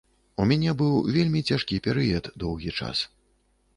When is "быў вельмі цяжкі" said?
0.79-1.79